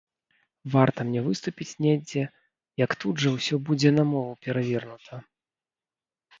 [0.75, 2.23] Варта мне выступіць недзе,
[2.85, 5.25] як тут жа ўсё будзе на мову перавернута.